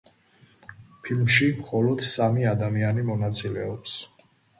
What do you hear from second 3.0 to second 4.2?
მონაწილეობს.